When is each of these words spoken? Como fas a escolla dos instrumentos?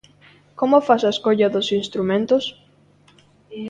Como 0.59 0.77
fas 0.87 1.03
a 1.05 1.13
escolla 1.15 1.47
dos 1.55 1.67
instrumentos? 1.81 2.43